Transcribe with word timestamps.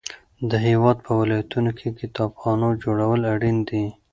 د 0.49 0.51
هیواد 0.67 0.97
په 1.05 1.11
ولایتونو 1.21 1.69
کې 1.77 1.97
کتابخانو 1.99 2.67
جوړول 2.83 3.21
اړین 3.33 3.57
دي. 3.69 3.85